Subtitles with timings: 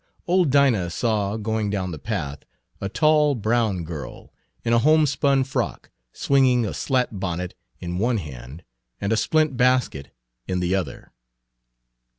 [0.25, 2.39] Old Dinah saw, going down the path,
[2.79, 4.33] a tall, brown girl,
[4.65, 8.63] in a homespun frock, swinging a slat bonnet in one hand
[8.99, 10.09] and a splint basket
[10.47, 11.11] in the other.